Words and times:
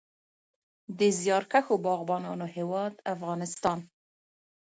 د 0.99 1.01
زیارکښو 1.19 1.75
باغبانانو 1.85 2.45
هیواد 2.55 2.93
افغانستان. 3.13 3.79